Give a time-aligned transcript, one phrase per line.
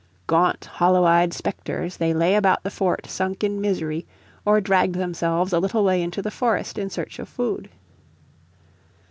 [0.25, 4.07] Gaunt, hollow eyed spectres they lay about the fort sunk in misery,
[4.45, 7.69] or dragged themselves a little way into the forest in search of food.